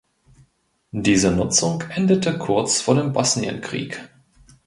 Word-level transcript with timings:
Diese 0.93 1.29
Nutzung 1.31 1.83
endete 1.93 2.35
kurz 2.39 2.81
vor 2.81 2.95
dem 2.95 3.13
Bosnienkrieg. 3.13 4.09